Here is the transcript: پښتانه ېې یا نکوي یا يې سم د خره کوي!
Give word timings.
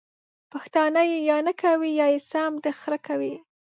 پښتانه 0.51 1.01
ېې 1.11 1.19
یا 1.29 1.37
نکوي 1.47 1.91
یا 2.01 2.07
يې 2.13 2.19
سم 2.29 2.51
د 2.63 2.65
خره 2.79 2.99
کوي! 3.07 3.33